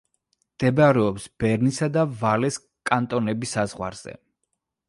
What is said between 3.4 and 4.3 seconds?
საზღვარზე.